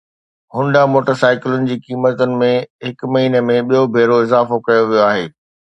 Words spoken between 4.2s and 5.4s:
اضافو ڪيو ويو آهي